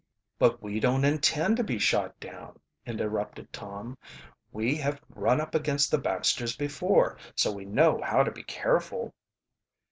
"But 0.39 0.63
we 0.63 0.79
don't 0.79 1.05
intend 1.05 1.57
to 1.57 1.63
be 1.63 1.77
shot 1.77 2.19
down," 2.19 2.59
interrupted 2.87 3.53
Tom. 3.53 3.99
"We 4.51 4.75
have 4.77 4.99
run 5.09 5.39
up 5.39 5.53
against 5.53 5.91
the 5.91 5.99
Baxters 5.99 6.55
before, 6.57 7.19
so 7.35 7.51
we 7.51 7.65
know 7.65 8.01
how 8.01 8.23
to 8.23 8.31
be 8.31 8.41
careful." 8.41 9.13